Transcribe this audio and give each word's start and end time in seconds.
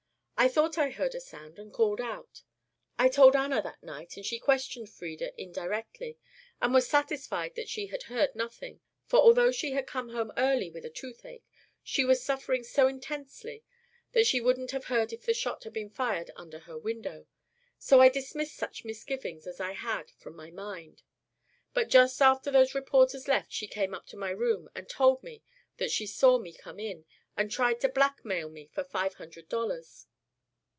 I 0.43 0.47
thought 0.47 0.75
I 0.75 0.89
heard 0.89 1.13
a 1.13 1.19
sound 1.21 1.59
and 1.59 1.71
called 1.71 2.01
out. 2.01 2.41
I 2.97 3.09
told 3.09 3.35
Anna 3.35 3.61
that 3.61 3.83
night 3.83 4.17
and 4.17 4.25
she 4.25 4.39
questioned 4.39 4.89
Frieda 4.89 5.39
indirectly 5.39 6.17
and 6.59 6.73
was 6.73 6.89
satisfied 6.89 7.53
that 7.53 7.69
she 7.69 7.85
had 7.85 8.01
heard 8.09 8.33
nothing, 8.33 8.81
for 9.05 9.19
although 9.19 9.51
she 9.51 9.73
had 9.73 9.85
come 9.85 10.09
home 10.09 10.31
early 10.37 10.71
with 10.71 10.83
a 10.83 10.89
toothache, 10.89 11.43
she 11.83 12.03
was 12.03 12.23
suffering 12.25 12.63
so 12.63 12.87
intensely 12.87 13.63
that 14.13 14.25
she 14.25 14.41
wouldn't 14.41 14.71
have 14.71 14.85
heard 14.85 15.13
if 15.13 15.27
the 15.27 15.35
shot 15.35 15.63
had 15.63 15.73
been 15.73 15.91
fired 15.91 16.31
under 16.35 16.57
her 16.61 16.75
window. 16.75 17.27
So 17.77 18.01
I 18.01 18.09
dismissed 18.09 18.55
such 18.55 18.83
misgivings 18.83 19.45
as 19.45 19.59
I 19.59 19.73
had 19.73 20.09
from 20.09 20.35
my 20.35 20.49
mind. 20.49 21.03
But 21.75 21.87
just 21.87 22.19
after 22.19 22.49
those 22.49 22.73
reporters 22.73 23.27
left 23.27 23.51
she 23.53 23.67
came 23.67 23.93
up 23.93 24.07
to 24.07 24.17
my 24.17 24.31
room 24.31 24.71
and 24.73 24.89
told 24.89 25.21
me 25.21 25.43
that 25.77 25.91
she 25.91 26.07
saw 26.07 26.39
me 26.39 26.51
come 26.51 26.79
in, 26.79 27.05
and 27.37 27.51
tried 27.51 27.79
to 27.81 27.89
blackmail 27.89 28.49
me 28.49 28.65
for 28.65 28.83
five 28.83 29.13
hundred 29.13 29.47
dollars. 29.47 30.07